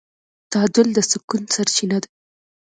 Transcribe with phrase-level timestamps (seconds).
[0.51, 2.09] تعادل د سکون سرچینه ده.